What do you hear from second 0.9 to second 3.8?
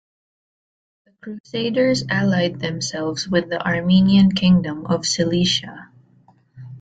The Crusaders allied themselves with the